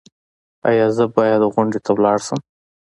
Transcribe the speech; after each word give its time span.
ایا 0.69 0.87
زه 0.95 1.03
باید 1.15 1.41
غونډې 1.53 1.79
ته 1.85 1.91
لاړ 2.03 2.17
شم؟ 2.25 2.39